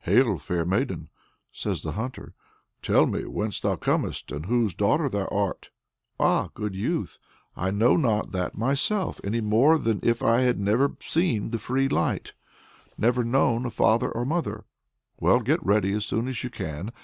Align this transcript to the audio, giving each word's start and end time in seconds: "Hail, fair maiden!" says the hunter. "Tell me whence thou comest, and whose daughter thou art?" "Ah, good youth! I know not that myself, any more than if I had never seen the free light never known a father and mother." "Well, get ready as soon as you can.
"Hail, 0.00 0.36
fair 0.38 0.64
maiden!" 0.64 1.10
says 1.52 1.82
the 1.82 1.92
hunter. 1.92 2.34
"Tell 2.82 3.06
me 3.06 3.24
whence 3.24 3.60
thou 3.60 3.76
comest, 3.76 4.32
and 4.32 4.46
whose 4.46 4.74
daughter 4.74 5.08
thou 5.08 5.26
art?" 5.26 5.70
"Ah, 6.18 6.48
good 6.54 6.74
youth! 6.74 7.18
I 7.54 7.70
know 7.70 7.94
not 7.94 8.32
that 8.32 8.58
myself, 8.58 9.20
any 9.22 9.40
more 9.40 9.78
than 9.78 10.00
if 10.02 10.24
I 10.24 10.40
had 10.40 10.58
never 10.58 10.96
seen 11.02 11.50
the 11.52 11.58
free 11.58 11.86
light 11.88 12.32
never 12.98 13.22
known 13.22 13.64
a 13.64 13.70
father 13.70 14.10
and 14.10 14.28
mother." 14.28 14.64
"Well, 15.20 15.38
get 15.38 15.64
ready 15.64 15.92
as 15.92 16.04
soon 16.04 16.26
as 16.26 16.42
you 16.42 16.50
can. 16.50 16.90